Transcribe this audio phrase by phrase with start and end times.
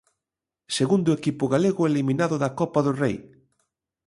[0.77, 3.17] Segundo equipo galego eliminado da Copa do Rei.